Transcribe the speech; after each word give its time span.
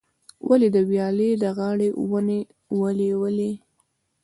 ولي، 0.49 0.69
د 0.75 0.77
ویالې 0.89 1.29
د 1.43 1.45
غاړې 1.57 1.89
ونې 2.11 2.39
ولې 2.79 3.09
ولي؟ 3.21 3.51